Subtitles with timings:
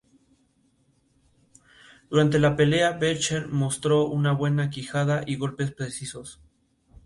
[2.09, 6.41] Durante la pelea, Belcher mostro una buena quijada y golpes precisos.